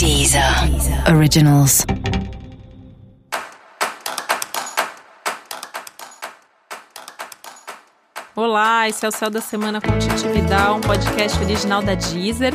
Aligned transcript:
Deezer 0.00 0.42
Originals. 1.14 1.84
Olá, 8.34 8.88
esse 8.88 9.04
é 9.04 9.08
o 9.10 9.12
Céu 9.12 9.28
da 9.28 9.42
Semana 9.42 9.78
com 9.78 9.90
Titi 9.98 10.26
Vidal, 10.28 10.76
um 10.76 10.80
podcast 10.80 11.38
original 11.40 11.82
da 11.82 11.94
Deezer. 11.94 12.54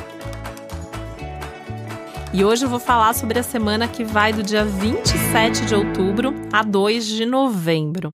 E 2.34 2.44
hoje 2.44 2.66
eu 2.66 2.70
vou 2.70 2.80
falar 2.80 3.14
sobre 3.14 3.38
a 3.38 3.44
semana 3.44 3.88
que 3.88 4.04
vai 4.04 4.34
do 4.34 4.42
dia 4.42 4.66
27 4.66 5.68
de 5.68 5.76
outubro 5.76 6.34
a 6.52 6.64
2 6.64 7.06
de 7.06 7.28
novembro. 7.28 8.10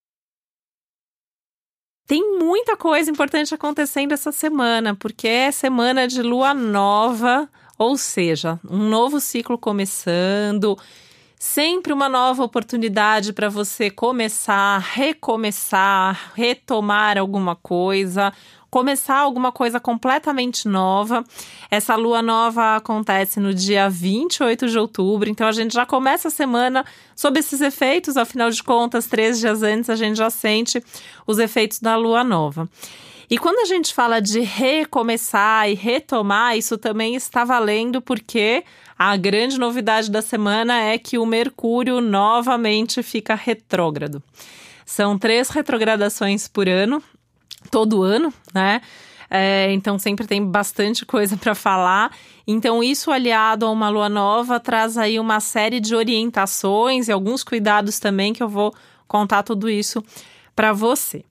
Tem 2.06 2.38
muita 2.38 2.76
coisa 2.76 3.10
importante 3.10 3.56
acontecendo 3.56 4.12
essa 4.12 4.34
semana, 4.34 4.94
porque 4.94 5.30
é 5.30 5.52
semana 5.54 6.06
de 6.06 6.22
lua 6.22 6.54
nova, 6.54 7.50
ou 7.82 7.98
seja, 7.98 8.60
um 8.70 8.88
novo 8.90 9.20
ciclo 9.20 9.58
começando, 9.58 10.78
sempre 11.36 11.92
uma 11.92 12.08
nova 12.08 12.44
oportunidade 12.44 13.34
para 13.34 13.50
você 13.50 13.90
começar, 13.90 14.78
recomeçar, 14.78 16.32
retomar 16.36 17.18
alguma 17.18 17.56
coisa, 17.56 18.32
começar 18.70 19.18
alguma 19.18 19.52
coisa 19.52 19.80
completamente 19.80 20.68
nova. 20.68 21.24
Essa 21.72 21.96
lua 21.96 22.22
nova 22.22 22.76
acontece 22.76 23.40
no 23.40 23.52
dia 23.52 23.90
28 23.90 24.68
de 24.68 24.78
outubro, 24.78 25.28
então 25.28 25.48
a 25.48 25.52
gente 25.52 25.74
já 25.74 25.84
começa 25.84 26.28
a 26.28 26.32
semana 26.32 26.86
sob 27.16 27.40
esses 27.40 27.62
efeitos, 27.62 28.16
afinal 28.16 28.52
de 28.52 28.62
contas, 28.62 29.08
três 29.08 29.40
dias 29.40 29.64
antes 29.64 29.90
a 29.90 29.96
gente 29.96 30.18
já 30.18 30.30
sente 30.30 30.84
os 31.26 31.40
efeitos 31.40 31.80
da 31.80 31.96
lua 31.96 32.24
nova. 32.24 32.70
E 33.32 33.38
quando 33.38 33.60
a 33.60 33.66
gente 33.66 33.94
fala 33.94 34.20
de 34.20 34.42
recomeçar 34.42 35.70
e 35.70 35.74
retomar, 35.74 36.58
isso 36.58 36.78
também 36.78 37.16
está 37.16 37.46
valendo 37.46 38.02
porque 38.02 38.62
a 39.00 39.16
grande 39.16 39.58
novidade 39.58 40.12
da 40.12 40.22
semana 40.22 40.78
é 40.78 40.98
que 40.98 41.18
o 41.18 41.26
Mercúrio 41.26 42.02
novamente 42.02 43.02
fica 43.02 43.34
retrógrado. 43.34 44.22
São 44.86 45.18
três 45.18 45.48
retrogradações 45.48 46.50
por 46.50 46.68
ano, 46.68 47.02
todo 47.72 48.04
ano, 48.04 48.34
né? 48.54 48.82
É, 49.30 49.72
então 49.72 49.98
sempre 49.98 50.28
tem 50.28 50.46
bastante 50.46 51.06
coisa 51.06 51.38
para 51.38 51.56
falar. 51.56 52.12
Então 52.46 52.84
isso 52.84 53.12
aliado 53.12 53.66
a 53.66 53.72
uma 53.72 53.88
lua 53.88 54.10
nova 54.10 54.60
traz 54.60 54.98
aí 54.98 55.18
uma 55.18 55.40
série 55.40 55.80
de 55.80 55.96
orientações 55.96 57.08
e 57.08 57.14
alguns 57.14 57.46
cuidados 57.46 57.98
também 57.98 58.34
que 58.34 58.44
eu 58.44 58.50
vou 58.50 58.76
contar 59.08 59.44
tudo 59.44 59.70
isso 59.70 60.04
para 60.56 60.74
você. 60.74 61.24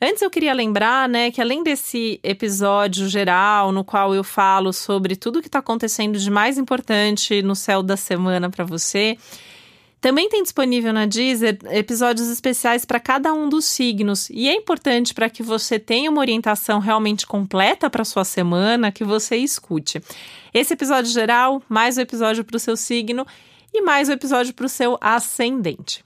Antes 0.00 0.22
eu 0.22 0.30
queria 0.30 0.52
lembrar, 0.52 1.08
né, 1.08 1.30
que 1.30 1.40
além 1.40 1.62
desse 1.62 2.20
episódio 2.22 3.08
geral 3.08 3.72
no 3.72 3.82
qual 3.82 4.14
eu 4.14 4.22
falo 4.22 4.72
sobre 4.72 5.16
tudo 5.16 5.40
que 5.40 5.48
está 5.48 5.58
acontecendo 5.58 6.18
de 6.18 6.30
mais 6.30 6.56
importante 6.56 7.42
no 7.42 7.56
céu 7.56 7.82
da 7.82 7.96
semana 7.96 8.48
para 8.48 8.64
você, 8.64 9.18
também 10.00 10.28
tem 10.28 10.44
disponível 10.44 10.92
na 10.92 11.06
Deezer 11.06 11.58
episódios 11.70 12.28
especiais 12.28 12.84
para 12.84 13.00
cada 13.00 13.34
um 13.34 13.48
dos 13.48 13.64
signos. 13.64 14.30
E 14.30 14.48
é 14.48 14.54
importante 14.54 15.12
para 15.12 15.28
que 15.28 15.42
você 15.42 15.76
tenha 15.78 16.08
uma 16.08 16.20
orientação 16.20 16.78
realmente 16.78 17.26
completa 17.26 17.90
para 17.90 18.04
sua 18.04 18.24
semana 18.24 18.92
que 18.92 19.02
você 19.02 19.36
escute. 19.36 20.00
Esse 20.54 20.74
episódio 20.74 21.10
geral, 21.10 21.60
mais 21.68 21.96
o 21.96 22.00
episódio 22.00 22.44
para 22.44 22.56
o 22.56 22.60
seu 22.60 22.76
signo 22.76 23.26
e 23.74 23.82
mais 23.82 24.08
o 24.08 24.12
episódio 24.12 24.54
para 24.54 24.66
o 24.66 24.68
seu 24.68 24.96
ascendente. 25.00 26.04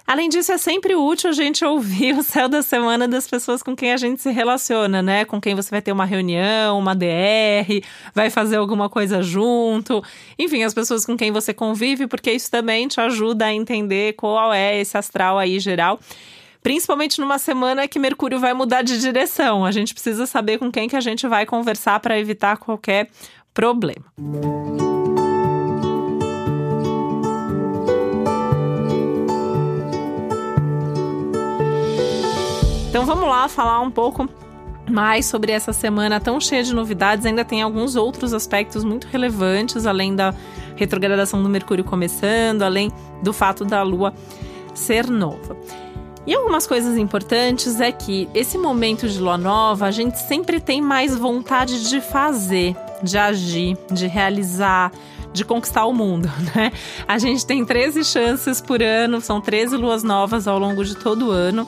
Além 0.07 0.29
disso, 0.29 0.51
é 0.51 0.57
sempre 0.57 0.95
útil 0.95 1.29
a 1.29 1.33
gente 1.33 1.63
ouvir 1.63 2.17
o 2.17 2.23
céu 2.23 2.49
da 2.49 2.63
semana 2.63 3.07
das 3.07 3.27
pessoas 3.27 3.61
com 3.61 3.75
quem 3.75 3.93
a 3.93 3.97
gente 3.97 4.19
se 4.19 4.31
relaciona, 4.31 5.03
né? 5.03 5.25
Com 5.25 5.39
quem 5.39 5.53
você 5.53 5.69
vai 5.69 5.79
ter 5.79 5.91
uma 5.91 6.05
reunião, 6.05 6.79
uma 6.79 6.95
DR, 6.95 7.83
vai 8.15 8.31
fazer 8.31 8.55
alguma 8.55 8.89
coisa 8.89 9.21
junto. 9.21 10.03
Enfim, 10.39 10.63
as 10.63 10.73
pessoas 10.73 11.05
com 11.05 11.15
quem 11.15 11.31
você 11.31 11.53
convive, 11.53 12.07
porque 12.07 12.31
isso 12.31 12.49
também 12.49 12.87
te 12.87 12.99
ajuda 12.99 13.45
a 13.45 13.53
entender 13.53 14.13
qual 14.13 14.51
é 14.51 14.81
esse 14.81 14.97
astral 14.97 15.37
aí 15.37 15.59
geral. 15.59 15.99
Principalmente 16.63 17.19
numa 17.19 17.37
semana 17.37 17.89
que 17.89 17.99
Mercúrio 17.99 18.39
vai 18.39 18.53
mudar 18.53 18.81
de 18.81 18.97
direção. 18.97 19.65
A 19.65 19.71
gente 19.71 19.93
precisa 19.93 20.25
saber 20.25 20.57
com 20.57 20.71
quem 20.71 20.87
que 20.87 20.95
a 20.95 21.01
gente 21.01 21.27
vai 21.27 21.45
conversar 21.45 21.99
para 21.99 22.17
evitar 22.17 22.55
qualquer 22.55 23.09
problema. 23.53 24.05
Então 32.89 33.05
vamos 33.05 33.27
lá 33.27 33.49
falar 33.49 33.81
um 33.81 33.91
pouco 33.91 34.29
mais 34.89 35.25
sobre 35.25 35.51
essa 35.51 35.73
semana 35.73 36.19
tão 36.21 36.39
cheia 36.39 36.63
de 36.63 36.73
novidades. 36.73 37.25
Ainda 37.25 37.43
tem 37.43 37.61
alguns 37.61 37.97
outros 37.97 38.33
aspectos 38.33 38.85
muito 38.85 39.07
relevantes, 39.07 39.85
além 39.85 40.15
da 40.15 40.33
retrogradação 40.77 41.43
do 41.43 41.49
Mercúrio 41.49 41.83
começando, 41.83 42.61
além 42.61 42.89
do 43.21 43.33
fato 43.33 43.65
da 43.65 43.83
Lua 43.83 44.13
ser 44.73 45.09
nova. 45.09 45.57
E 46.25 46.33
algumas 46.33 46.65
coisas 46.65 46.97
importantes 46.97 47.81
é 47.81 47.91
que 47.91 48.29
esse 48.33 48.57
momento 48.57 49.09
de 49.09 49.19
lua 49.19 49.37
nova, 49.37 49.87
a 49.87 49.91
gente 49.91 50.17
sempre 50.19 50.59
tem 50.59 50.81
mais 50.81 51.17
vontade 51.17 51.89
de 51.89 51.99
fazer, 51.99 52.75
de 53.01 53.17
agir, 53.17 53.77
de 53.91 54.07
realizar, 54.07 54.91
de 55.33 55.43
conquistar 55.43 55.85
o 55.85 55.93
mundo, 55.93 56.31
né? 56.55 56.71
A 57.05 57.17
gente 57.17 57.45
tem 57.45 57.65
13 57.65 58.05
chances 58.05 58.61
por 58.61 58.81
ano, 58.81 59.19
são 59.19 59.41
13 59.41 59.75
luas 59.75 60.03
novas 60.03 60.47
ao 60.47 60.57
longo 60.57 60.85
de 60.85 60.95
todo 60.95 61.27
o 61.27 61.31
ano 61.31 61.67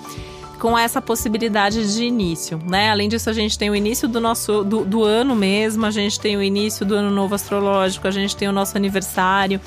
com 0.60 0.78
essa 0.78 1.02
possibilidade 1.02 1.94
de 1.94 2.06
início, 2.06 2.60
né? 2.66 2.90
Além 2.90 3.10
disso, 3.10 3.30
a 3.30 3.34
gente 3.34 3.60
tem 3.60 3.70
o 3.70 3.76
início 3.76 4.08
do 4.08 4.22
nosso 4.22 4.64
do, 4.64 4.86
do 4.86 5.04
ano 5.04 5.36
mesmo, 5.36 5.86
a 5.86 5.92
gente 5.92 6.18
tem 6.18 6.38
o 6.38 6.42
início 6.42 6.86
do 6.86 6.96
ano 6.96 7.12
novo 7.12 7.36
astrológico, 7.36 8.08
a 8.08 8.12
gente 8.12 8.36
tem 8.38 8.48
o 8.48 8.54
nosso 8.54 8.78
aniversário. 8.78 9.60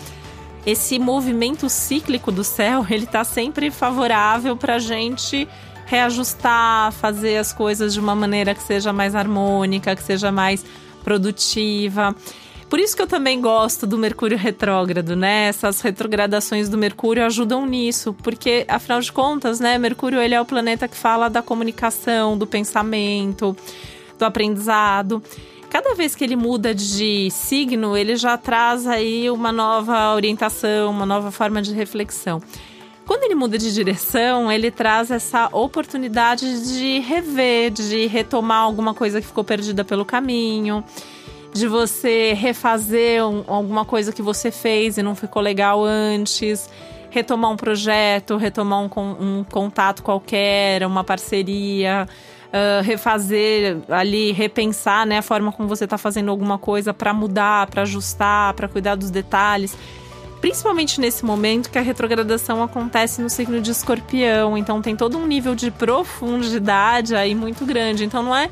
Esse 0.66 0.98
movimento 0.98 1.68
cíclico 1.68 2.30
do 2.30 2.44
céu, 2.44 2.86
ele 2.90 3.06
tá 3.06 3.24
sempre 3.24 3.70
favorável 3.70 4.56
para 4.56 4.76
a 4.76 4.78
gente 4.78 5.48
reajustar, 5.86 6.92
fazer 6.92 7.38
as 7.38 7.52
coisas 7.52 7.94
de 7.94 8.00
uma 8.00 8.14
maneira 8.14 8.54
que 8.54 8.62
seja 8.62 8.92
mais 8.92 9.14
harmônica, 9.14 9.96
que 9.96 10.02
seja 10.02 10.30
mais 10.30 10.64
produtiva. 11.02 12.14
Por 12.68 12.78
isso 12.78 12.94
que 12.94 13.00
eu 13.00 13.06
também 13.06 13.40
gosto 13.40 13.86
do 13.86 13.96
Mercúrio 13.96 14.36
retrógrado, 14.36 15.16
né? 15.16 15.48
Essas 15.48 15.80
retrogradações 15.80 16.68
do 16.68 16.76
Mercúrio 16.76 17.24
ajudam 17.24 17.64
nisso, 17.64 18.14
porque 18.22 18.66
afinal 18.68 19.00
de 19.00 19.10
contas, 19.10 19.58
né, 19.58 19.78
Mercúrio 19.78 20.20
ele 20.20 20.34
é 20.34 20.40
o 20.40 20.44
planeta 20.44 20.86
que 20.86 20.96
fala 20.96 21.30
da 21.30 21.40
comunicação, 21.40 22.36
do 22.36 22.46
pensamento, 22.46 23.56
do 24.18 24.24
aprendizado. 24.26 25.22
Cada 25.70 25.94
vez 25.94 26.14
que 26.14 26.24
ele 26.24 26.36
muda 26.36 26.74
de 26.74 27.30
signo, 27.30 27.96
ele 27.96 28.16
já 28.16 28.36
traz 28.38 28.86
aí 28.86 29.30
uma 29.30 29.52
nova 29.52 30.14
orientação, 30.14 30.90
uma 30.90 31.04
nova 31.04 31.30
forma 31.30 31.60
de 31.60 31.74
reflexão. 31.74 32.40
Quando 33.06 33.24
ele 33.24 33.34
muda 33.34 33.56
de 33.56 33.72
direção, 33.72 34.50
ele 34.50 34.70
traz 34.70 35.10
essa 35.10 35.48
oportunidade 35.52 36.72
de 36.72 36.98
rever, 37.00 37.70
de 37.70 38.06
retomar 38.06 38.62
alguma 38.62 38.92
coisa 38.94 39.20
que 39.20 39.26
ficou 39.26 39.44
perdida 39.44 39.84
pelo 39.84 40.04
caminho 40.04 40.84
de 41.52 41.66
você 41.66 42.34
refazer 42.34 43.24
um, 43.24 43.44
alguma 43.46 43.84
coisa 43.84 44.12
que 44.12 44.22
você 44.22 44.50
fez 44.50 44.98
e 44.98 45.02
não 45.02 45.14
ficou 45.14 45.42
legal 45.42 45.84
antes, 45.84 46.68
retomar 47.10 47.50
um 47.50 47.56
projeto, 47.56 48.36
retomar 48.36 48.80
um, 48.80 48.88
um 49.20 49.44
contato 49.44 50.02
qualquer, 50.02 50.86
uma 50.86 51.02
parceria. 51.02 52.06
Refazer 52.82 53.78
ali, 53.88 54.32
repensar 54.32 55.06
né, 55.06 55.18
a 55.18 55.22
forma 55.22 55.52
como 55.52 55.68
você 55.68 55.84
está 55.84 55.98
fazendo 55.98 56.30
alguma 56.30 56.58
coisa 56.58 56.94
para 56.94 57.12
mudar, 57.12 57.66
para 57.66 57.82
ajustar, 57.82 58.54
para 58.54 58.66
cuidar 58.66 58.94
dos 58.94 59.10
detalhes. 59.10 59.76
Principalmente 60.40 61.00
nesse 61.00 61.24
momento 61.24 61.68
que 61.68 61.78
a 61.78 61.82
retrogradação 61.82 62.62
acontece 62.62 63.20
no 63.20 63.28
signo 63.28 63.60
de 63.60 63.72
escorpião, 63.72 64.56
então 64.56 64.80
tem 64.80 64.94
todo 64.94 65.18
um 65.18 65.26
nível 65.26 65.54
de 65.54 65.70
profundidade 65.70 67.14
aí 67.14 67.34
muito 67.34 67.66
grande. 67.66 68.04
Então 68.04 68.22
não 68.22 68.34
é 68.34 68.48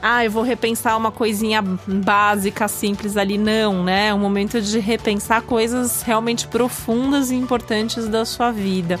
ah, 0.00 0.24
eu 0.24 0.30
vou 0.30 0.42
repensar 0.42 0.96
uma 0.96 1.10
coisinha 1.10 1.60
básica, 1.86 2.68
simples 2.68 3.16
ali. 3.16 3.36
Não, 3.36 3.82
né? 3.82 4.08
É 4.08 4.14
um 4.14 4.18
momento 4.18 4.60
de 4.60 4.78
repensar 4.78 5.42
coisas 5.42 6.02
realmente 6.02 6.46
profundas 6.46 7.30
e 7.30 7.34
importantes 7.34 8.06
da 8.08 8.24
sua 8.24 8.52
vida. 8.52 8.98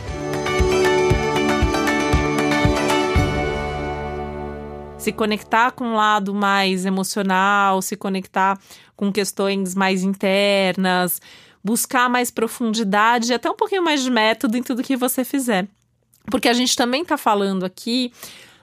Se 5.08 5.12
conectar 5.12 5.70
com 5.70 5.86
um 5.86 5.94
lado 5.94 6.34
mais 6.34 6.84
emocional, 6.84 7.80
se 7.80 7.96
conectar 7.96 8.60
com 8.94 9.10
questões 9.10 9.74
mais 9.74 10.02
internas, 10.02 11.18
buscar 11.64 12.10
mais 12.10 12.30
profundidade 12.30 13.32
até 13.32 13.50
um 13.50 13.56
pouquinho 13.56 13.82
mais 13.82 14.02
de 14.02 14.10
método 14.10 14.58
em 14.58 14.62
tudo 14.62 14.82
que 14.82 14.98
você 14.98 15.24
fizer. 15.24 15.66
Porque 16.26 16.46
a 16.46 16.52
gente 16.52 16.76
também 16.76 17.00
está 17.00 17.16
falando 17.16 17.64
aqui 17.64 18.12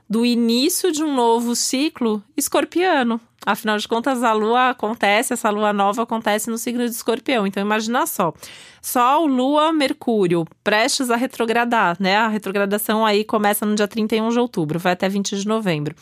do 0.08 0.24
início 0.24 0.92
de 0.92 1.04
um 1.04 1.16
novo 1.16 1.56
ciclo 1.56 2.24
escorpiano. 2.38 3.20
Afinal 3.46 3.78
de 3.78 3.88
contas, 3.88 4.24
a 4.24 4.34
lua 4.34 4.72
acontece, 4.72 5.34
essa 5.34 5.50
lua 5.50 5.72
nova 5.72 6.02
acontece 6.04 6.50
no 6.50 6.58
signo 6.58 6.84
de 6.86 6.92
escorpião. 6.92 7.46
Então, 7.46 7.62
imagina 7.62 8.06
só. 8.08 8.34
Sol, 8.82 9.26
Lua, 9.28 9.72
Mercúrio, 9.72 10.46
prestes 10.64 11.10
a 11.10 11.16
retrogradar, 11.16 11.98
né? 12.00 12.18
A 12.18 12.28
retrogradação 12.28 13.06
aí 13.06 13.24
começa 13.24 13.66
no 13.66 13.76
dia 13.76 13.88
31 13.88 14.30
de 14.30 14.40
outubro, 14.40 14.80
vai 14.80 14.94
até 14.94 15.10
20 15.10 15.38
de 15.38 15.48
novembro. 15.48 15.96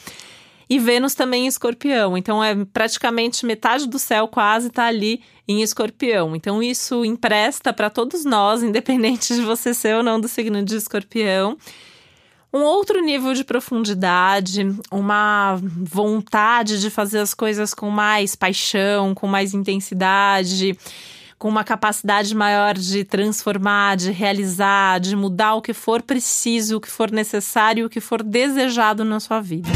E 0.69 0.79
Vênus 0.79 1.13
também 1.13 1.45
em 1.45 1.47
escorpião. 1.47 2.17
Então, 2.17 2.43
é 2.43 2.55
praticamente 2.65 3.45
metade 3.45 3.87
do 3.87 3.99
céu 3.99 4.27
quase 4.27 4.67
está 4.67 4.85
ali 4.85 5.21
em 5.47 5.61
escorpião. 5.61 6.35
Então, 6.35 6.63
isso 6.63 7.03
empresta 7.03 7.73
para 7.73 7.89
todos 7.89 8.25
nós, 8.25 8.63
independente 8.63 9.35
de 9.35 9.41
você 9.41 9.73
ser 9.73 9.95
ou 9.95 10.03
não 10.03 10.19
do 10.19 10.27
signo 10.27 10.63
de 10.63 10.75
escorpião 10.75 11.57
um 12.53 12.61
outro 12.61 13.01
nível 13.01 13.33
de 13.33 13.43
profundidade, 13.43 14.61
uma 14.91 15.59
vontade 15.77 16.79
de 16.79 16.89
fazer 16.89 17.19
as 17.19 17.33
coisas 17.33 17.73
com 17.73 17.89
mais 17.89 18.35
paixão, 18.35 19.15
com 19.15 19.25
mais 19.25 19.55
intensidade, 19.55 20.77
com 21.39 21.49
uma 21.49 21.63
capacidade 21.63 22.35
maior 22.35 22.75
de 22.75 23.03
transformar, 23.03 23.97
de 23.97 24.11
realizar, 24.11 24.99
de 24.99 25.15
mudar 25.15 25.55
o 25.55 25.61
que 25.61 25.73
for 25.73 26.01
preciso, 26.03 26.77
o 26.77 26.81
que 26.81 26.89
for 26.89 27.11
necessário, 27.11 27.87
o 27.87 27.89
que 27.89 27.99
for 27.99 28.21
desejado 28.21 29.03
na 29.03 29.19
sua 29.19 29.41
vida. 29.41 29.69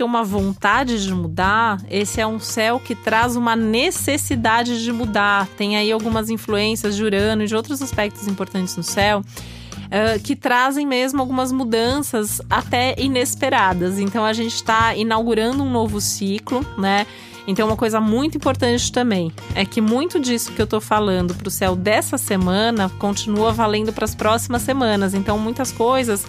Que 0.00 0.04
uma 0.04 0.24
vontade 0.24 1.04
de 1.04 1.12
mudar, 1.12 1.78
esse 1.90 2.22
é 2.22 2.26
um 2.26 2.40
céu 2.40 2.80
que 2.80 2.94
traz 2.94 3.36
uma 3.36 3.54
necessidade 3.54 4.82
de 4.82 4.90
mudar. 4.90 5.46
Tem 5.58 5.76
aí 5.76 5.92
algumas 5.92 6.30
influências 6.30 6.96
de 6.96 7.04
Urano 7.04 7.42
e 7.42 7.46
de 7.46 7.54
outros 7.54 7.82
aspectos 7.82 8.26
importantes 8.26 8.74
no 8.78 8.82
céu. 8.82 9.20
Uh, 9.20 10.18
que 10.22 10.34
trazem 10.34 10.86
mesmo 10.86 11.20
algumas 11.20 11.52
mudanças 11.52 12.40
até 12.48 12.94
inesperadas. 12.96 13.98
Então 13.98 14.24
a 14.24 14.32
gente 14.32 14.54
está 14.54 14.96
inaugurando 14.96 15.62
um 15.62 15.70
novo 15.70 16.00
ciclo, 16.00 16.64
né? 16.78 17.06
Então, 17.46 17.66
uma 17.66 17.76
coisa 17.76 18.00
muito 18.00 18.36
importante 18.36 18.92
também 18.92 19.32
é 19.54 19.64
que 19.64 19.80
muito 19.80 20.20
disso 20.20 20.52
que 20.52 20.60
eu 20.62 20.64
estou 20.64 20.80
falando 20.80 21.34
para 21.34 21.48
o 21.48 21.50
céu 21.50 21.74
dessa 21.74 22.16
semana 22.16 22.88
continua 22.98 23.52
valendo 23.52 23.92
para 23.92 24.04
as 24.04 24.14
próximas 24.14 24.62
semanas. 24.62 25.12
Então, 25.12 25.36
muitas 25.38 25.72
coisas 25.72 26.24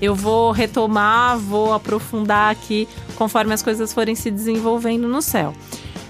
eu 0.00 0.14
vou 0.14 0.50
retomar, 0.50 1.38
vou 1.38 1.72
aprofundar 1.72 2.50
aqui 2.50 2.88
conforme 3.16 3.52
as 3.52 3.62
coisas 3.62 3.92
forem 3.92 4.14
se 4.14 4.30
desenvolvendo 4.30 5.06
no 5.06 5.20
céu. 5.20 5.54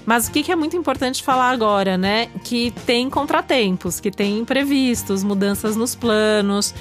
Mas 0.05 0.27
o 0.27 0.31
que 0.31 0.51
é 0.51 0.55
muito 0.55 0.75
importante 0.75 1.21
falar 1.23 1.51
agora, 1.51 1.97
né? 1.97 2.27
Que 2.43 2.71
tem 2.85 3.09
contratempos, 3.09 3.99
que 3.99 4.09
tem 4.09 4.39
imprevistos, 4.39 5.23
mudanças 5.23 5.75
nos 5.75 5.93
planos, 5.93 6.73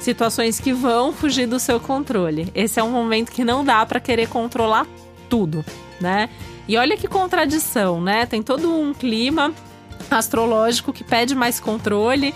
situações 0.00 0.60
que 0.60 0.72
vão 0.72 1.12
fugir 1.12 1.46
do 1.46 1.58
seu 1.58 1.80
controle. 1.80 2.50
Esse 2.54 2.78
é 2.78 2.82
um 2.82 2.90
momento 2.90 3.32
que 3.32 3.44
não 3.44 3.64
dá 3.64 3.84
para 3.84 3.98
querer 3.98 4.28
controlar 4.28 4.86
tudo, 5.28 5.64
né? 6.00 6.28
E 6.68 6.76
olha 6.76 6.96
que 6.96 7.08
contradição, 7.08 8.00
né? 8.00 8.26
Tem 8.26 8.42
todo 8.42 8.72
um 8.72 8.94
clima 8.94 9.52
astrológico 10.10 10.92
que 10.92 11.02
pede 11.02 11.34
mais 11.34 11.58
controle 11.58 12.34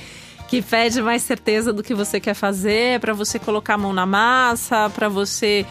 que 0.52 0.60
pede 0.60 1.00
mais 1.00 1.22
certeza 1.22 1.72
do 1.72 1.82
que 1.82 1.94
você 1.94 2.20
quer 2.20 2.34
fazer, 2.34 3.00
para 3.00 3.14
você 3.14 3.38
colocar 3.38 3.72
a 3.72 3.78
mão 3.78 3.90
na 3.90 4.04
massa, 4.04 4.90
para 4.90 5.08
você 5.08 5.64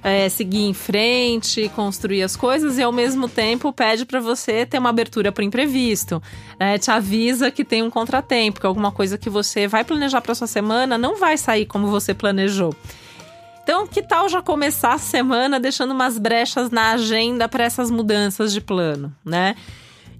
é, 0.00 0.28
seguir 0.28 0.62
em 0.62 0.72
frente, 0.72 1.68
construir 1.74 2.22
as 2.22 2.36
coisas 2.36 2.78
e 2.78 2.82
ao 2.84 2.92
mesmo 2.92 3.28
tempo 3.28 3.72
pede 3.72 4.04
para 4.04 4.20
você 4.20 4.64
ter 4.64 4.78
uma 4.78 4.90
abertura 4.90 5.32
para 5.32 5.42
imprevisto. 5.42 6.22
Né? 6.56 6.78
Te 6.78 6.88
avisa 6.88 7.50
que 7.50 7.64
tem 7.64 7.82
um 7.82 7.90
contratempo, 7.90 8.60
que 8.60 8.66
alguma 8.68 8.92
coisa 8.92 9.18
que 9.18 9.28
você 9.28 9.66
vai 9.66 9.82
planejar 9.82 10.20
para 10.20 10.36
sua 10.36 10.46
semana 10.46 10.96
não 10.96 11.16
vai 11.16 11.36
sair 11.36 11.66
como 11.66 11.88
você 11.88 12.14
planejou. 12.14 12.72
Então, 13.64 13.88
que 13.88 14.02
tal 14.02 14.28
já 14.28 14.40
começar 14.40 14.92
a 14.92 14.98
semana 14.98 15.58
deixando 15.58 15.90
umas 15.90 16.16
brechas 16.16 16.70
na 16.70 16.92
agenda 16.92 17.48
para 17.48 17.64
essas 17.64 17.90
mudanças 17.90 18.52
de 18.52 18.60
plano, 18.60 19.12
né? 19.24 19.56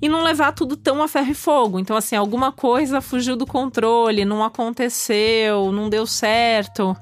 E 0.01 0.09
não 0.09 0.23
levar 0.23 0.53
tudo 0.53 0.77
tão 0.77 1.03
a 1.03 1.09
ferro 1.09 1.31
e 1.31 1.35
fogo. 1.35 1.79
Então, 1.79 1.97
assim, 1.97 2.17
alguma 2.17 2.53
coisa 2.53 3.01
fugiu 3.01 3.37
do 3.37 3.47
controle, 3.47 4.25
não 4.25 4.45
aconteceu, 4.45 5.73
não 5.73 5.89
deu 5.89 6.07
certo. 6.07 6.97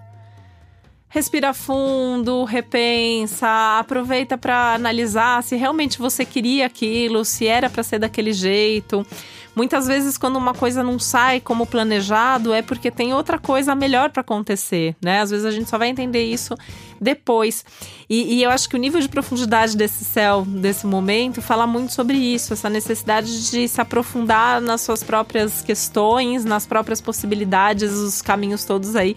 Respira 1.08 1.54
fundo, 1.54 2.44
repensa, 2.44 3.78
aproveita 3.78 4.36
para 4.36 4.74
analisar 4.74 5.42
se 5.42 5.56
realmente 5.56 5.98
você 5.98 6.24
queria 6.24 6.66
aquilo, 6.66 7.24
se 7.24 7.46
era 7.46 7.70
para 7.70 7.82
ser 7.82 7.98
daquele 7.98 8.32
jeito. 8.32 9.06
Muitas 9.56 9.86
vezes, 9.86 10.18
quando 10.18 10.36
uma 10.36 10.52
coisa 10.52 10.82
não 10.82 10.98
sai 10.98 11.40
como 11.40 11.66
planejado, 11.66 12.52
é 12.52 12.60
porque 12.60 12.90
tem 12.90 13.14
outra 13.14 13.38
coisa 13.38 13.74
melhor 13.74 14.10
para 14.10 14.20
acontecer, 14.20 14.94
né? 15.02 15.22
Às 15.22 15.30
vezes 15.30 15.46
a 15.46 15.50
gente 15.50 15.70
só 15.70 15.78
vai 15.78 15.88
entender 15.88 16.24
isso 16.24 16.54
depois. 17.00 17.64
E, 18.08 18.34
e, 18.34 18.42
eu 18.42 18.50
acho 18.50 18.68
que 18.68 18.76
o 18.76 18.78
nível 18.78 19.00
de 19.00 19.08
profundidade 19.08 19.74
desse 19.74 20.04
céu, 20.04 20.44
desse 20.44 20.86
momento, 20.86 21.40
fala 21.40 21.66
muito 21.66 21.94
sobre 21.94 22.18
isso, 22.18 22.52
essa 22.52 22.68
necessidade 22.68 23.50
de 23.50 23.66
se 23.66 23.80
aprofundar 23.80 24.60
nas 24.60 24.82
suas 24.82 25.02
próprias 25.02 25.62
questões, 25.62 26.44
nas 26.44 26.66
próprias 26.66 27.00
possibilidades, 27.00 27.92
os 27.92 28.20
caminhos 28.20 28.62
todos 28.62 28.94
aí 28.94 29.16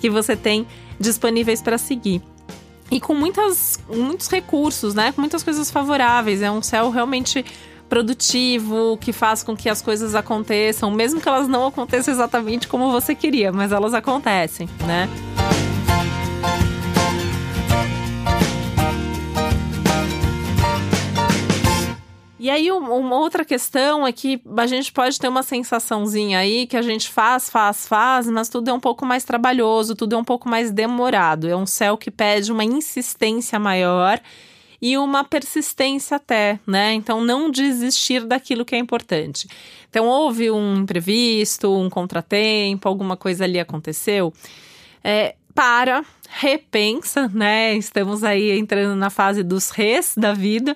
que 0.00 0.08
você 0.08 0.36
tem 0.36 0.64
disponíveis 1.00 1.60
para 1.60 1.76
seguir 1.76 2.22
e 2.88 3.00
com 3.00 3.14
muitas, 3.14 3.80
muitos 3.88 4.28
recursos, 4.28 4.94
né? 4.94 5.12
Com 5.12 5.22
muitas 5.22 5.42
coisas 5.42 5.70
favoráveis. 5.70 6.42
É 6.42 6.50
um 6.50 6.60
céu 6.60 6.90
realmente 6.90 7.42
produtivo, 7.92 8.96
que 8.96 9.12
faz 9.12 9.42
com 9.42 9.54
que 9.54 9.68
as 9.68 9.82
coisas 9.82 10.14
aconteçam, 10.14 10.90
mesmo 10.90 11.20
que 11.20 11.28
elas 11.28 11.46
não 11.46 11.66
aconteçam 11.66 12.14
exatamente 12.14 12.66
como 12.66 12.90
você 12.90 13.14
queria, 13.14 13.52
mas 13.52 13.70
elas 13.70 13.92
acontecem, 13.92 14.66
né? 14.86 15.06
E 22.40 22.48
aí, 22.48 22.72
uma 22.72 23.18
outra 23.18 23.44
questão 23.44 24.06
é 24.06 24.10
que 24.10 24.40
a 24.56 24.66
gente 24.66 24.90
pode 24.90 25.18
ter 25.18 25.28
uma 25.28 25.42
sensaçãozinha 25.42 26.38
aí 26.38 26.66
que 26.66 26.78
a 26.78 26.82
gente 26.82 27.10
faz, 27.10 27.50
faz, 27.50 27.86
faz, 27.86 28.26
mas 28.26 28.48
tudo 28.48 28.70
é 28.70 28.72
um 28.72 28.80
pouco 28.80 29.04
mais 29.04 29.22
trabalhoso, 29.22 29.94
tudo 29.94 30.14
é 30.14 30.18
um 30.18 30.24
pouco 30.24 30.48
mais 30.48 30.70
demorado. 30.70 31.46
É 31.46 31.54
um 31.54 31.66
céu 31.66 31.98
que 31.98 32.10
pede 32.10 32.50
uma 32.50 32.64
insistência 32.64 33.58
maior 33.58 34.18
e 34.82 34.98
uma 34.98 35.22
persistência 35.22 36.16
até, 36.16 36.58
né? 36.66 36.92
Então, 36.92 37.24
não 37.24 37.48
desistir 37.48 38.24
daquilo 38.26 38.64
que 38.64 38.74
é 38.74 38.78
importante. 38.78 39.46
Então, 39.88 40.08
houve 40.08 40.50
um 40.50 40.78
imprevisto, 40.78 41.72
um 41.72 41.88
contratempo, 41.88 42.88
alguma 42.88 43.16
coisa 43.16 43.44
ali 43.44 43.60
aconteceu. 43.60 44.34
É, 45.04 45.36
para, 45.54 46.04
repensa, 46.28 47.28
né? 47.28 47.76
Estamos 47.76 48.24
aí 48.24 48.58
entrando 48.58 48.96
na 48.96 49.08
fase 49.08 49.44
dos 49.44 49.70
res 49.70 50.14
da 50.16 50.32
vida, 50.32 50.74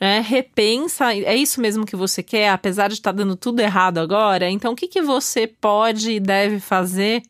né? 0.00 0.20
Repensa, 0.20 1.12
é 1.12 1.34
isso 1.34 1.60
mesmo 1.60 1.84
que 1.84 1.96
você 1.96 2.22
quer, 2.22 2.50
apesar 2.50 2.86
de 2.86 2.94
estar 2.94 3.12
tá 3.12 3.16
dando 3.16 3.34
tudo 3.34 3.58
errado 3.58 3.98
agora? 3.98 4.48
Então, 4.48 4.72
o 4.72 4.76
que, 4.76 4.86
que 4.86 5.02
você 5.02 5.48
pode 5.48 6.12
e 6.12 6.20
deve 6.20 6.60
fazer 6.60 7.22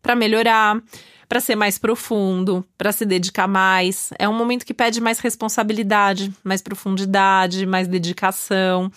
para 0.00 0.14
melhorar? 0.14 0.80
Para 1.28 1.40
ser 1.40 1.56
mais 1.56 1.78
profundo, 1.78 2.64
para 2.78 2.92
se 2.92 3.04
dedicar 3.04 3.48
mais. 3.48 4.10
É 4.18 4.28
um 4.28 4.34
momento 4.34 4.64
que 4.64 4.74
pede 4.74 5.00
mais 5.00 5.18
responsabilidade, 5.18 6.32
mais 6.44 6.62
profundidade, 6.62 7.66
mais 7.66 7.88
dedicação. 7.88 8.90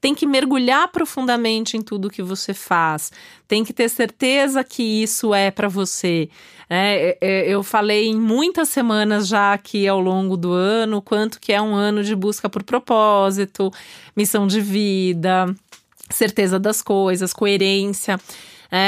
Tem 0.00 0.14
que 0.14 0.26
mergulhar 0.26 0.88
profundamente 0.88 1.76
em 1.76 1.82
tudo 1.82 2.10
que 2.10 2.22
você 2.22 2.52
faz. 2.52 3.12
Tem 3.46 3.64
que 3.64 3.72
ter 3.72 3.88
certeza 3.88 4.64
que 4.64 4.82
isso 4.82 5.32
é 5.32 5.50
para 5.50 5.68
você. 5.68 6.28
É, 6.68 7.10
é, 7.10 7.18
é, 7.20 7.48
eu 7.48 7.62
falei 7.62 8.08
em 8.08 8.18
muitas 8.18 8.68
semanas 8.68 9.28
já 9.28 9.52
aqui 9.52 9.86
ao 9.86 10.00
longo 10.00 10.36
do 10.36 10.52
ano 10.52 11.02
quanto 11.02 11.38
que 11.38 11.52
é 11.52 11.60
um 11.60 11.74
ano 11.74 12.02
de 12.02 12.16
busca 12.16 12.48
por 12.48 12.62
propósito, 12.62 13.70
missão 14.16 14.46
de 14.46 14.60
vida, 14.60 15.54
certeza 16.10 16.58
das 16.58 16.80
coisas, 16.82 17.32
coerência. 17.32 18.18
É, 18.74 18.78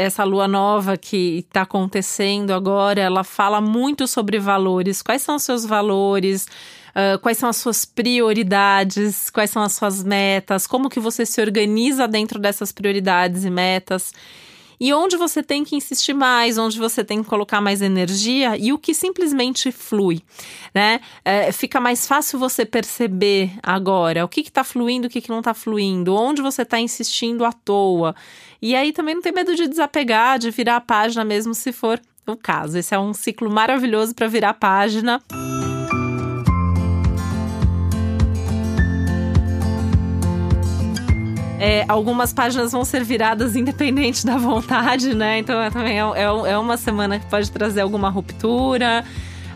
é, 0.00 0.02
essa 0.02 0.24
lua 0.24 0.48
nova 0.48 0.96
que 0.96 1.44
está 1.46 1.62
acontecendo 1.62 2.50
agora, 2.52 3.00
ela 3.00 3.22
fala 3.22 3.60
muito 3.60 4.08
sobre 4.08 4.36
valores. 4.40 5.00
Quais 5.00 5.22
são 5.22 5.36
os 5.36 5.44
seus 5.44 5.64
valores? 5.64 6.46
Uh, 6.88 7.16
quais 7.20 7.38
são 7.38 7.48
as 7.48 7.56
suas 7.56 7.84
prioridades? 7.84 9.30
Quais 9.30 9.50
são 9.50 9.62
as 9.62 9.74
suas 9.74 10.02
metas? 10.02 10.66
Como 10.66 10.90
que 10.90 10.98
você 10.98 11.24
se 11.24 11.40
organiza 11.40 12.08
dentro 12.08 12.40
dessas 12.40 12.72
prioridades 12.72 13.44
e 13.44 13.50
metas? 13.50 14.12
E 14.80 14.92
onde 14.92 15.16
você 15.16 15.42
tem 15.42 15.64
que 15.64 15.76
insistir 15.76 16.14
mais, 16.14 16.58
onde 16.58 16.78
você 16.78 17.02
tem 17.04 17.22
que 17.22 17.28
colocar 17.28 17.60
mais 17.60 17.82
energia 17.82 18.56
e 18.56 18.72
o 18.72 18.78
que 18.78 18.94
simplesmente 18.94 19.72
flui, 19.72 20.22
né? 20.74 21.00
É, 21.24 21.50
fica 21.52 21.80
mais 21.80 22.06
fácil 22.06 22.38
você 22.38 22.64
perceber 22.64 23.52
agora 23.62 24.24
o 24.24 24.28
que 24.28 24.40
está 24.40 24.62
fluindo, 24.62 25.06
o 25.06 25.10
que, 25.10 25.20
que 25.20 25.30
não 25.30 25.40
está 25.40 25.54
fluindo, 25.54 26.14
onde 26.14 26.42
você 26.42 26.62
está 26.62 26.78
insistindo 26.78 27.44
à 27.44 27.52
toa. 27.52 28.14
E 28.60 28.74
aí 28.74 28.92
também 28.92 29.14
não 29.14 29.22
tem 29.22 29.32
medo 29.32 29.54
de 29.54 29.68
desapegar, 29.68 30.38
de 30.38 30.50
virar 30.50 30.76
a 30.76 30.80
página 30.80 31.24
mesmo 31.24 31.54
se 31.54 31.72
for 31.72 32.00
o 32.26 32.36
caso. 32.36 32.78
Esse 32.78 32.94
é 32.94 32.98
um 32.98 33.14
ciclo 33.14 33.50
maravilhoso 33.50 34.14
para 34.14 34.28
virar 34.28 34.50
a 34.50 34.54
página. 34.54 35.20
É, 41.58 41.84
algumas 41.88 42.32
páginas 42.32 42.70
vão 42.70 42.84
ser 42.84 43.02
viradas 43.02 43.56
independente 43.56 44.24
da 44.24 44.36
vontade, 44.36 45.12
né? 45.14 45.38
Então 45.38 45.60
é, 45.60 45.70
também 45.70 45.98
é, 45.98 46.02
é, 46.02 46.52
é 46.52 46.58
uma 46.58 46.76
semana 46.76 47.18
que 47.18 47.26
pode 47.26 47.50
trazer 47.50 47.80
alguma 47.80 48.08
ruptura, 48.08 49.04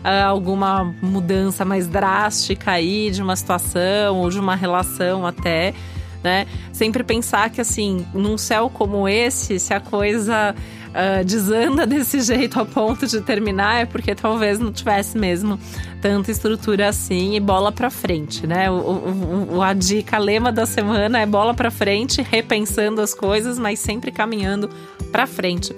uh, 0.03 0.27
alguma 0.27 0.93
mudança 1.01 1.63
mais 1.63 1.87
drástica 1.87 2.71
aí 2.71 3.09
de 3.09 3.21
uma 3.21 3.35
situação 3.35 4.17
ou 4.17 4.29
de 4.29 4.39
uma 4.39 4.55
relação 4.55 5.25
até. 5.25 5.73
Né? 6.21 6.47
Sempre 6.71 7.03
pensar 7.03 7.49
que 7.49 7.59
assim, 7.59 8.05
num 8.13 8.37
céu 8.37 8.69
como 8.73 9.07
esse, 9.09 9.59
se 9.59 9.73
a 9.73 9.79
coisa 9.79 10.55
uh, 10.93 11.23
desanda 11.25 11.85
desse 11.85 12.21
jeito 12.23 12.59
a 12.59 12.65
ponto 12.65 13.05
de 13.05 13.21
terminar, 13.21 13.81
é 13.81 13.85
porque 13.85 14.15
talvez 14.15 14.59
não 14.59 14.71
tivesse 14.71 15.17
mesmo 15.17 15.59
tanta 16.01 16.31
estrutura 16.31 16.89
assim 16.89 17.35
e 17.35 17.39
bola 17.39 17.71
para 17.71 17.89
frente, 17.89 18.45
né? 18.45 18.69
O, 18.69 19.55
o, 19.55 19.61
a 19.61 19.73
dica, 19.73 20.17
a 20.17 20.19
lema 20.19 20.51
da 20.51 20.65
semana 20.65 21.19
é 21.19 21.25
bola 21.25 21.53
para 21.53 21.71
frente, 21.71 22.21
repensando 22.21 23.01
as 23.01 23.13
coisas, 23.13 23.57
mas 23.57 23.79
sempre 23.79 24.11
caminhando 24.11 24.69
para 25.11 25.25
frente. 25.25 25.75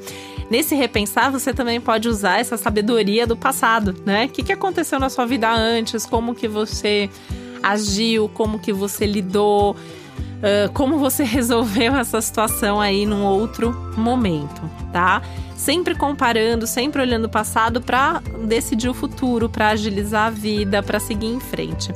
Nesse 0.50 0.76
repensar, 0.76 1.32
você 1.32 1.54
também 1.54 1.82
pode 1.82 2.08
usar 2.08 2.40
essa 2.40 2.56
sabedoria 2.56 3.26
do 3.26 3.36
passado, 3.36 3.96
né? 4.06 4.26
O 4.26 4.30
que, 4.30 4.44
que 4.44 4.54
aconteceu 4.54 5.00
na 5.00 5.10
sua 5.10 5.26
vida 5.26 5.52
antes? 5.52 6.06
Como 6.06 6.36
que 6.36 6.48
você 6.48 7.10
agiu? 7.64 8.30
Como 8.30 8.60
que 8.60 8.72
você 8.72 9.08
lidou? 9.08 9.76
Uh, 10.36 10.72
como 10.74 11.00
você 11.00 11.24
resolveu 11.26 11.96
essa 11.96 12.22
situação 12.22 12.80
aí 12.80 13.06
num 13.06 13.24
outro 13.24 13.72
momento, 13.98 14.62
tá? 14.92 15.22
Sempre 15.56 15.96
comparando, 15.96 16.68
sempre 16.68 17.02
olhando 17.02 17.26
o 17.26 17.30
passado 17.30 17.82
para 17.82 18.22
decidir 18.46 18.90
o 18.90 18.94
futuro, 18.94 19.50
para 19.50 19.70
agilizar 19.70 20.28
a 20.28 20.30
vida, 20.30 20.84
para 20.84 21.00
seguir 21.00 21.28
em 21.28 21.40
frente 21.40 21.92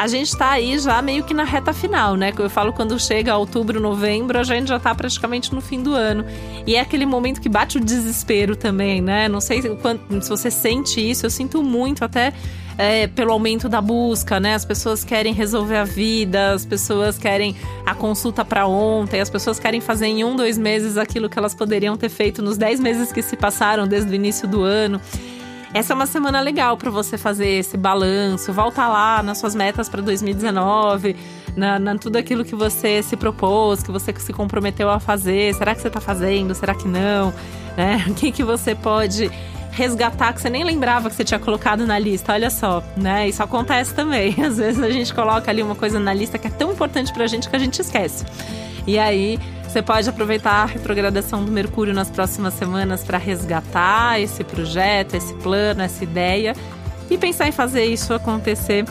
a 0.00 0.06
gente 0.06 0.34
tá 0.34 0.52
aí 0.52 0.78
já 0.78 1.02
meio 1.02 1.22
que 1.24 1.34
na 1.34 1.44
reta 1.44 1.74
final, 1.74 2.16
né? 2.16 2.32
Eu 2.38 2.48
falo 2.48 2.72
quando 2.72 2.98
chega 2.98 3.36
outubro, 3.36 3.78
novembro, 3.78 4.38
a 4.38 4.42
gente 4.42 4.66
já 4.66 4.80
tá 4.80 4.94
praticamente 4.94 5.54
no 5.54 5.60
fim 5.60 5.82
do 5.82 5.92
ano. 5.92 6.24
E 6.66 6.74
é 6.74 6.80
aquele 6.80 7.04
momento 7.04 7.38
que 7.38 7.50
bate 7.50 7.76
o 7.76 7.80
desespero 7.80 8.56
também, 8.56 9.02
né? 9.02 9.28
Não 9.28 9.42
sei 9.42 9.60
se 9.60 9.68
você 10.26 10.50
sente 10.50 10.98
isso, 10.98 11.26
eu 11.26 11.30
sinto 11.30 11.62
muito 11.62 12.02
até. 12.02 12.32
É, 12.78 13.08
pelo 13.08 13.30
aumento 13.30 13.68
da 13.68 13.78
busca, 13.78 14.40
né? 14.40 14.54
As 14.54 14.64
pessoas 14.64 15.04
querem 15.04 15.34
resolver 15.34 15.76
a 15.76 15.84
vida, 15.84 16.52
as 16.52 16.64
pessoas 16.64 17.18
querem 17.18 17.54
a 17.84 17.94
consulta 17.94 18.42
para 18.42 18.66
ontem, 18.66 19.20
as 19.20 19.28
pessoas 19.28 19.58
querem 19.58 19.82
fazer 19.82 20.06
em 20.06 20.24
um, 20.24 20.34
dois 20.34 20.56
meses 20.56 20.96
aquilo 20.96 21.28
que 21.28 21.38
elas 21.38 21.54
poderiam 21.54 21.94
ter 21.98 22.08
feito 22.08 22.40
nos 22.40 22.56
dez 22.56 22.80
meses 22.80 23.12
que 23.12 23.20
se 23.20 23.36
passaram 23.36 23.86
desde 23.86 24.10
o 24.10 24.14
início 24.14 24.48
do 24.48 24.62
ano. 24.62 24.98
Essa 25.72 25.92
é 25.92 25.94
uma 25.94 26.06
semana 26.06 26.40
legal 26.40 26.76
para 26.76 26.90
você 26.90 27.16
fazer 27.16 27.46
esse 27.46 27.76
balanço, 27.76 28.52
voltar 28.52 28.88
lá 28.88 29.22
nas 29.22 29.38
suas 29.38 29.54
metas 29.54 29.88
para 29.88 30.02
2019, 30.02 31.14
na, 31.56 31.78
na, 31.78 31.96
tudo 31.96 32.16
aquilo 32.16 32.44
que 32.44 32.56
você 32.56 33.02
se 33.02 33.16
propôs, 33.16 33.80
que 33.82 33.92
você 33.92 34.12
se 34.18 34.32
comprometeu 34.32 34.90
a 34.90 34.98
fazer. 34.98 35.54
Será 35.54 35.72
que 35.72 35.80
você 35.80 35.86
está 35.86 36.00
fazendo? 36.00 36.54
Será 36.56 36.74
que 36.74 36.88
não? 36.88 37.32
Né? 37.76 38.04
O 38.10 38.14
que, 38.14 38.32
que 38.32 38.42
você 38.42 38.74
pode 38.74 39.30
resgatar 39.70 40.32
que 40.32 40.40
você 40.40 40.50
nem 40.50 40.64
lembrava 40.64 41.08
que 41.08 41.14
você 41.14 41.24
tinha 41.24 41.38
colocado 41.38 41.86
na 41.86 41.98
lista. 41.98 42.32
Olha 42.32 42.50
só, 42.50 42.82
né? 42.96 43.28
Isso 43.28 43.42
acontece 43.42 43.94
também. 43.94 44.34
Às 44.42 44.58
vezes 44.58 44.82
a 44.82 44.90
gente 44.90 45.14
coloca 45.14 45.50
ali 45.50 45.62
uma 45.62 45.76
coisa 45.76 46.00
na 46.00 46.12
lista 46.12 46.36
que 46.36 46.48
é 46.48 46.50
tão 46.50 46.72
importante 46.72 47.12
pra 47.12 47.26
gente 47.28 47.48
que 47.48 47.54
a 47.54 47.58
gente 47.58 47.80
esquece. 47.80 48.24
E 48.86 48.98
aí 48.98 49.38
você 49.70 49.82
pode 49.82 50.08
aproveitar 50.10 50.62
a 50.62 50.64
retrogradação 50.64 51.44
do 51.44 51.52
Mercúrio 51.52 51.94
nas 51.94 52.10
próximas 52.10 52.54
semanas 52.54 53.04
para 53.04 53.16
resgatar 53.16 54.20
esse 54.20 54.42
projeto, 54.42 55.14
esse 55.14 55.32
plano, 55.34 55.80
essa 55.80 56.02
ideia 56.02 56.56
e 57.08 57.16
pensar 57.16 57.46
em 57.46 57.52
fazer 57.52 57.84
isso 57.84 58.12
acontecer 58.12 58.84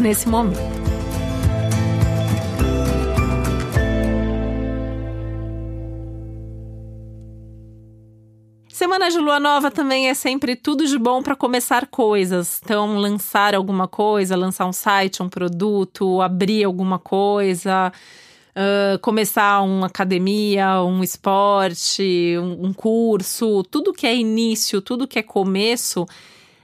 nesse 0.00 0.26
momento. 0.26 0.58
Semana 8.70 9.10
de 9.10 9.18
lua 9.18 9.38
nova 9.38 9.70
também 9.70 10.08
é 10.08 10.14
sempre 10.14 10.56
tudo 10.56 10.86
de 10.86 10.98
bom 10.98 11.22
para 11.22 11.36
começar 11.36 11.86
coisas. 11.86 12.62
Então, 12.64 12.96
lançar 12.96 13.54
alguma 13.54 13.86
coisa, 13.86 14.34
lançar 14.34 14.64
um 14.64 14.72
site, 14.72 15.22
um 15.22 15.28
produto, 15.28 16.22
abrir 16.22 16.64
alguma 16.64 16.98
coisa, 16.98 17.92
uh, 18.54 18.98
começar 19.00 19.60
uma 19.62 19.86
academia, 19.86 20.82
um 20.82 21.02
esporte, 21.02 22.36
um, 22.38 22.66
um 22.66 22.72
curso, 22.72 23.62
tudo 23.64 23.92
que 23.92 24.06
é 24.06 24.14
início, 24.14 24.80
tudo 24.80 25.06
que 25.06 25.18
é 25.18 25.22
começo. 25.22 26.06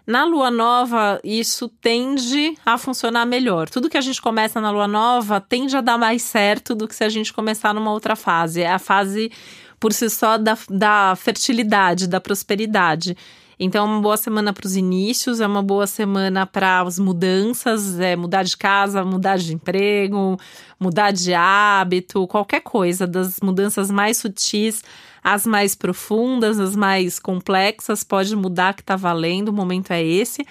Na 0.07 0.25
lua 0.25 0.51
nova, 0.51 1.21
isso 1.23 1.69
tende 1.69 2.57
a 2.65 2.77
funcionar 2.77 3.25
melhor. 3.27 3.69
Tudo 3.69 3.89
que 3.89 3.97
a 3.97 4.01
gente 4.01 4.21
começa 4.21 4.61
na 4.61 4.71
lua 4.71 4.89
nova 4.89 5.41
tende 5.41 5.77
a 5.77 5.81
dar 5.81 5.99
mais 5.99 6.23
certo 6.23 6.75
do 6.75 6.89
que 6.89 6.95
se 6.95 7.05
a 7.05 7.09
gente 7.09 7.33
começar 7.33 7.73
numa 7.73 7.93
outra 7.93 8.17
fase. 8.17 8.63
É 8.63 8.73
a 8.73 8.79
fase 8.79 9.31
por 9.79 9.93
si 9.93 10.11
só 10.11 10.37
da, 10.37 10.59
da 10.69 11.15
fertilidade, 11.17 12.09
da 12.09 12.21
prosperidade. 12.21 13.17
Então, 13.63 13.87
é 13.87 13.89
uma 13.93 14.01
boa 14.01 14.17
semana 14.17 14.55
para 14.55 14.67
os 14.67 14.75
inícios, 14.75 15.39
é 15.39 15.47
uma 15.47 15.63
boa 15.63 15.87
semana 15.87 16.47
para 16.47 16.81
as 16.81 16.99
mudanças, 16.99 18.01
é 18.01 18.17
mudar 18.17 18.43
de 18.43 18.57
casa, 18.57 19.05
mudar 19.05 19.37
de 19.37 19.53
emprego, 19.53 20.39
mudar 20.81 21.11
de 21.11 21.35
hábito, 21.35 22.27
qualquer 22.27 22.63
coisa, 22.63 23.07
das 23.07 23.39
mudanças 23.41 23.91
mais 23.91 24.17
sutis 24.17 24.83
as 25.23 25.47
mais 25.47 25.75
profundas, 25.75 26.59
as 26.59 26.75
mais 26.75 27.19
complexas, 27.19 28.03
pode 28.03 28.35
mudar 28.35 28.75
que 28.75 28.81
está 28.81 28.97
valendo, 28.97 29.49
o 29.49 29.53
momento 29.53 29.91
é 29.91 30.03
esse. 30.03 30.47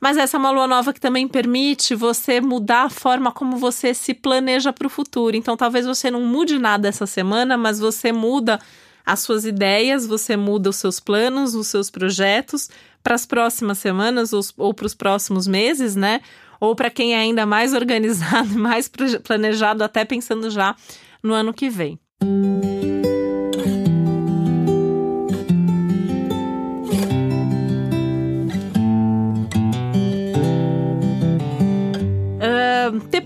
Mas 0.00 0.16
essa 0.16 0.36
é 0.36 0.38
uma 0.38 0.50
lua 0.50 0.66
nova 0.66 0.92
que 0.92 1.00
também 1.00 1.28
permite 1.28 1.94
você 1.94 2.40
mudar 2.40 2.84
a 2.84 2.90
forma 2.90 3.30
como 3.30 3.56
você 3.58 3.92
se 3.92 4.14
planeja 4.14 4.72
para 4.72 4.86
o 4.86 4.90
futuro. 4.90 5.36
Então, 5.36 5.56
talvez 5.56 5.86
você 5.86 6.10
não 6.10 6.22
mude 6.22 6.58
nada 6.58 6.88
essa 6.88 7.06
semana, 7.06 7.56
mas 7.56 7.78
você 7.78 8.10
muda 8.10 8.58
as 9.04 9.20
suas 9.20 9.44
ideias, 9.44 10.06
você 10.06 10.36
muda 10.36 10.70
os 10.70 10.76
seus 10.76 11.00
planos, 11.00 11.54
os 11.54 11.66
seus 11.66 11.90
projetos 11.90 12.68
para 13.02 13.14
as 13.14 13.26
próximas 13.26 13.78
semanas 13.78 14.32
ou, 14.32 14.42
ou 14.56 14.74
para 14.74 14.86
os 14.86 14.94
próximos 14.94 15.46
meses, 15.46 15.96
né? 15.96 16.20
Ou 16.60 16.74
para 16.74 16.90
quem 16.90 17.14
é 17.14 17.18
ainda 17.18 17.46
mais 17.46 17.72
organizado 17.74 18.58
mais 18.58 18.90
planejado, 19.22 19.82
até 19.82 20.04
pensando 20.04 20.50
já 20.50 20.76
no 21.22 21.34
ano 21.34 21.52
que 21.52 21.68
vem. 21.68 21.98
ter 22.20 22.99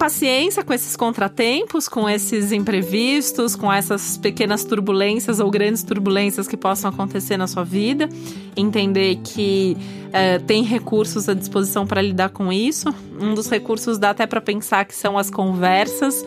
paciência 0.04 0.62
com 0.62 0.74
esses 0.74 0.96
contratempos, 0.96 1.88
com 1.88 2.06
esses 2.06 2.52
imprevistos, 2.52 3.56
com 3.56 3.72
essas 3.72 4.18
pequenas 4.18 4.62
turbulências 4.62 5.40
ou 5.40 5.50
grandes 5.50 5.82
turbulências 5.82 6.46
que 6.46 6.58
possam 6.58 6.90
acontecer 6.90 7.38
na 7.38 7.46
sua 7.46 7.64
vida. 7.64 8.06
Entender 8.54 9.16
que 9.24 9.74
uh, 10.08 10.44
tem 10.44 10.62
recursos 10.62 11.26
à 11.26 11.32
disposição 11.32 11.86
para 11.86 12.02
lidar 12.02 12.28
com 12.28 12.52
isso. 12.52 12.94
Um 13.18 13.32
dos 13.32 13.48
recursos 13.48 13.96
dá 13.96 14.10
até 14.10 14.26
para 14.26 14.42
pensar 14.42 14.84
que 14.84 14.94
são 14.94 15.16
as 15.16 15.30
conversas. 15.30 16.22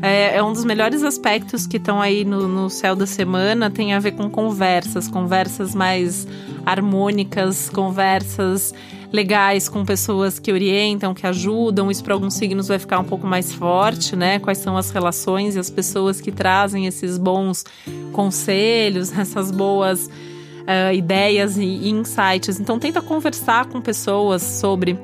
É, 0.00 0.36
é, 0.36 0.42
um 0.42 0.54
dos 0.54 0.64
melhores 0.64 1.02
aspectos 1.02 1.66
que 1.66 1.76
estão 1.76 2.00
aí 2.00 2.24
no, 2.24 2.48
no 2.48 2.70
céu 2.70 2.96
da 2.96 3.06
semana, 3.06 3.70
tem 3.70 3.92
a 3.92 3.98
ver 3.98 4.12
com 4.12 4.30
conversas, 4.30 5.06
conversas 5.06 5.74
mais 5.74 6.26
harmônicas, 6.64 7.68
conversas 7.68 8.72
legais 9.12 9.68
com 9.68 9.84
pessoas 9.84 10.38
que 10.38 10.52
orientam, 10.52 11.14
que 11.14 11.26
ajudam. 11.26 11.90
Isso 11.90 12.04
para 12.04 12.14
alguns 12.14 12.34
signos 12.34 12.68
vai 12.68 12.78
ficar 12.78 12.98
um 12.98 13.04
pouco 13.04 13.26
mais 13.26 13.52
forte, 13.52 14.14
né? 14.14 14.38
Quais 14.38 14.58
são 14.58 14.76
as 14.76 14.90
relações 14.90 15.56
e 15.56 15.58
as 15.58 15.70
pessoas 15.70 16.20
que 16.20 16.30
trazem 16.30 16.86
esses 16.86 17.16
bons 17.16 17.64
conselhos, 18.12 19.12
essas 19.16 19.50
boas 19.50 20.06
uh, 20.06 20.92
ideias 20.94 21.56
e 21.56 21.88
insights. 21.88 22.60
Então 22.60 22.78
tenta 22.78 23.00
conversar 23.00 23.66
com 23.66 23.80
pessoas 23.80 24.42
sobre 24.42 24.98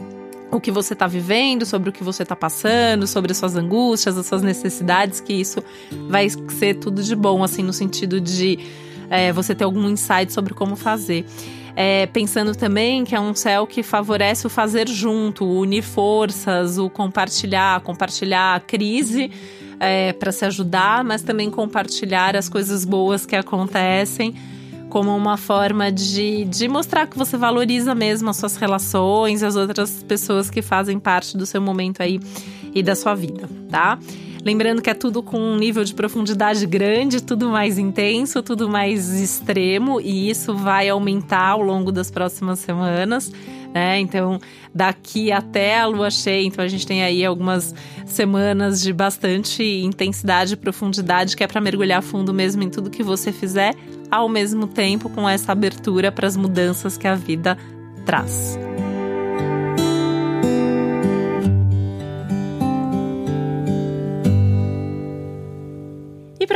o 0.50 0.60
que 0.60 0.70
você 0.70 0.92
está 0.92 1.06
vivendo, 1.06 1.66
sobre 1.66 1.90
o 1.90 1.92
que 1.92 2.04
você 2.04 2.22
está 2.22 2.36
passando, 2.36 3.06
sobre 3.06 3.32
as 3.32 3.38
suas 3.38 3.56
angústias, 3.56 4.16
as 4.16 4.26
suas 4.26 4.42
necessidades, 4.42 5.20
que 5.20 5.32
isso 5.32 5.62
vai 6.08 6.28
ser 6.28 6.74
tudo 6.74 7.02
de 7.02 7.16
bom, 7.16 7.42
assim, 7.42 7.62
no 7.62 7.72
sentido 7.72 8.20
de 8.20 8.58
é, 9.10 9.32
você 9.32 9.54
ter 9.54 9.64
algum 9.64 9.88
insight 9.88 10.32
sobre 10.32 10.54
como 10.54 10.76
fazer. 10.76 11.24
É, 11.76 12.06
pensando 12.06 12.54
também 12.54 13.04
que 13.04 13.14
é 13.14 13.20
um 13.20 13.34
céu 13.34 13.66
que 13.66 13.82
favorece 13.82 14.46
o 14.46 14.50
fazer 14.50 14.88
junto, 14.88 15.44
o 15.44 15.60
unir 15.60 15.82
forças, 15.82 16.78
o 16.78 16.88
compartilhar, 16.88 17.80
compartilhar 17.80 18.54
a 18.54 18.60
crise 18.60 19.30
é, 19.80 20.12
para 20.12 20.30
se 20.30 20.44
ajudar, 20.44 21.02
mas 21.02 21.22
também 21.22 21.50
compartilhar 21.50 22.36
as 22.36 22.48
coisas 22.48 22.84
boas 22.84 23.26
que 23.26 23.34
acontecem 23.34 24.34
como 24.94 25.16
uma 25.16 25.36
forma 25.36 25.90
de, 25.90 26.44
de 26.44 26.68
mostrar 26.68 27.08
que 27.08 27.18
você 27.18 27.36
valoriza 27.36 27.96
mesmo 27.96 28.30
as 28.30 28.36
suas 28.36 28.54
relações, 28.54 29.42
as 29.42 29.56
outras 29.56 30.04
pessoas 30.04 30.48
que 30.48 30.62
fazem 30.62 31.00
parte 31.00 31.36
do 31.36 31.44
seu 31.44 31.60
momento 31.60 32.00
aí 32.00 32.20
e 32.72 32.80
da 32.80 32.94
sua 32.94 33.12
vida, 33.12 33.48
tá? 33.68 33.98
Lembrando 34.44 34.82
que 34.82 34.90
é 34.90 34.94
tudo 34.94 35.22
com 35.22 35.38
um 35.38 35.56
nível 35.56 35.82
de 35.84 35.94
profundidade 35.94 36.66
grande, 36.66 37.22
tudo 37.22 37.48
mais 37.48 37.78
intenso, 37.78 38.42
tudo 38.42 38.68
mais 38.68 39.10
extremo, 39.18 40.00
e 40.02 40.28
isso 40.28 40.54
vai 40.54 40.86
aumentar 40.90 41.48
ao 41.48 41.62
longo 41.62 41.90
das 41.90 42.10
próximas 42.10 42.58
semanas. 42.58 43.32
né? 43.72 43.98
Então, 43.98 44.38
daqui 44.72 45.32
até 45.32 45.80
a 45.80 45.86
lua 45.86 46.10
cheia, 46.10 46.46
então 46.46 46.62
a 46.62 46.68
gente 46.68 46.86
tem 46.86 47.02
aí 47.02 47.24
algumas 47.24 47.74
semanas 48.04 48.82
de 48.82 48.92
bastante 48.92 49.64
intensidade 49.64 50.52
e 50.52 50.56
profundidade, 50.56 51.34
que 51.34 51.42
é 51.42 51.46
para 51.46 51.60
mergulhar 51.60 52.02
fundo 52.02 52.34
mesmo 52.34 52.62
em 52.62 52.68
tudo 52.68 52.90
que 52.90 53.02
você 53.02 53.32
fizer, 53.32 53.74
ao 54.10 54.28
mesmo 54.28 54.66
tempo 54.66 55.08
com 55.08 55.26
essa 55.26 55.52
abertura 55.52 56.12
para 56.12 56.28
as 56.28 56.36
mudanças 56.36 56.98
que 56.98 57.08
a 57.08 57.14
vida 57.14 57.56
traz. 58.04 58.58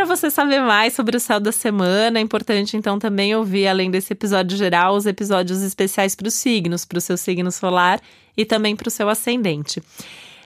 Você 0.08 0.30
saber 0.30 0.60
mais 0.60 0.94
sobre 0.94 1.16
o 1.16 1.20
céu 1.20 1.38
da 1.38 1.52
semana, 1.52 2.18
é 2.18 2.22
importante 2.22 2.76
então 2.76 2.98
também 2.98 3.34
ouvir, 3.36 3.68
além 3.68 3.90
desse 3.90 4.12
episódio 4.12 4.56
geral, 4.56 4.96
os 4.96 5.06
episódios 5.06 5.62
especiais 5.62 6.14
para 6.16 6.26
os 6.26 6.34
signos, 6.34 6.84
para 6.84 6.98
o 6.98 7.00
seu 7.00 7.16
signo 7.16 7.52
solar 7.52 8.00
e 8.36 8.44
também 8.44 8.74
para 8.74 8.88
o 8.88 8.90
seu 8.90 9.08
ascendente. 9.08 9.80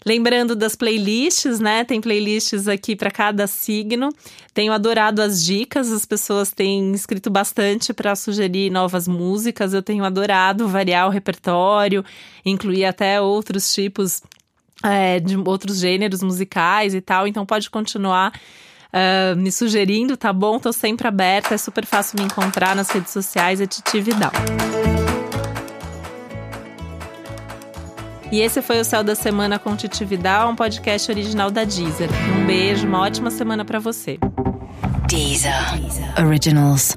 Lembrando 0.05 0.57
das 0.57 0.75
playlists, 0.75 1.61
né? 1.61 1.85
Tem 1.85 2.01
playlists 2.01 2.67
aqui 2.67 2.97
para 2.97 3.11
cada 3.11 3.47
signo. 3.47 4.13
Tenho 4.53 4.73
adorado 4.73 5.23
as 5.23 5.45
dicas, 5.45 5.93
as 5.93 6.05
pessoas 6.05 6.51
têm 6.51 6.93
escrito 6.93 7.31
bastante 7.31 7.93
para 7.95 8.17
sugerir 8.17 8.69
novas 8.69 9.07
músicas. 9.07 9.73
Eu 9.73 9.83
tenho 9.83 10.05
adorado 10.05 10.67
variar 10.67 11.07
o 11.07 11.11
repertório, 11.11 12.05
incluir 12.45 12.85
até 12.85 13.21
outros 13.21 13.73
tipos 13.73 14.23
é, 14.83 15.21
de 15.21 15.37
outros 15.37 15.79
gêneros 15.79 16.21
musicais 16.21 16.95
e 16.95 17.01
tal. 17.01 17.29
Então 17.29 17.47
pode 17.47 17.71
continuar 17.71 18.33
uh, 18.93 19.37
me 19.37 19.51
sugerindo, 19.51 20.17
tá 20.17 20.33
bom? 20.33 20.59
Tô 20.59 20.73
sempre 20.73 21.09
aberta, 21.09 21.55
é 21.55 21.59
super 21.59 21.87
fácil 21.87 22.19
me 22.19 22.25
encontrar 22.25 22.77
nas 22.77 22.91
redes 22.91 23.13
sociais, 23.13 23.61
é 23.61 23.67
Titi 23.67 24.01
Vidal. 24.01 24.33
E 28.31 28.41
esse 28.41 28.63
foi 28.63 28.81
o 28.81 28.85
Céu 28.85 29.05
da 29.05 29.15
Semana 29.15 29.59
com 29.59 29.77
Titi 29.77 30.05
Vidal, 30.05 30.51
um 30.51 30.57
podcast 30.57 31.11
original 31.11 31.51
da 31.51 31.65
Deezer. 31.65 32.09
Um 32.39 32.47
beijo, 32.47 32.87
uma 32.87 33.01
ótima 33.01 33.31
semana 33.31 33.63
para 33.63 33.79
você. 33.79 34.19
Deezer. 35.07 35.53
Deezer. 35.79 36.27
Originals. 36.27 36.97